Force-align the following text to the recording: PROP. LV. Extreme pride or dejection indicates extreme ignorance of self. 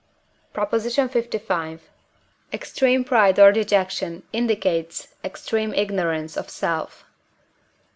PROP. 0.53 0.71
LV. 0.71 1.79
Extreme 2.51 3.03
pride 3.03 3.39
or 3.39 3.51
dejection 3.51 4.23
indicates 4.33 5.09
extreme 5.23 5.75
ignorance 5.75 6.35
of 6.35 6.49
self. 6.49 7.05